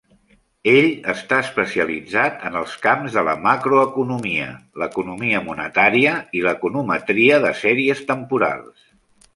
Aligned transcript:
Ell 0.69 0.85
està 1.11 1.37
especialitzat 1.47 2.39
en 2.49 2.57
els 2.61 2.73
camps 2.87 3.17
de 3.19 3.25
la 3.27 3.35
macroeconomia, 3.43 4.49
l'economia 4.85 5.43
monetària 5.51 6.17
i 6.39 6.43
l'econometria 6.49 7.41
de 7.47 7.55
sèries 7.65 8.05
temporals. 8.13 8.93